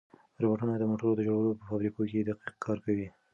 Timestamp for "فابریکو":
1.69-2.01